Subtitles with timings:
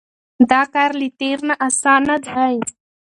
[0.49, 2.55] دا کار له تېر نه اسانه دی.